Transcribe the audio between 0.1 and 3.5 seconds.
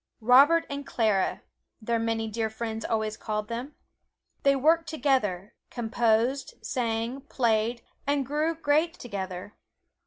"Robert and Clara," their many dear friends always called